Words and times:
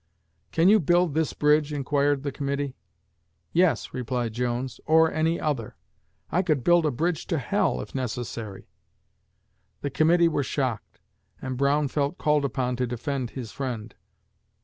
'Can 0.51 0.67
you 0.67 0.79
build 0.79 1.13
this 1.13 1.31
bridge?' 1.33 1.71
inquired 1.71 2.23
the 2.23 2.31
committee. 2.31 2.75
'Yes,' 3.53 3.93
replied 3.93 4.33
Jones, 4.33 4.79
'or 4.87 5.11
any 5.11 5.39
other. 5.39 5.75
I 6.31 6.41
could 6.41 6.63
build 6.63 6.87
a 6.87 6.89
bridge 6.91 7.27
to 7.27 7.37
h 7.37 7.53
l, 7.53 7.79
if 7.81 7.93
necessary.' 7.93 8.67
The 9.81 9.91
committee 9.91 10.27
were 10.27 10.41
shocked, 10.41 11.01
and 11.39 11.55
Brown 11.55 11.87
felt 11.87 12.17
called 12.17 12.45
upon 12.45 12.77
to 12.77 12.87
defend 12.87 13.29
his 13.37 13.51
friend. 13.51 13.93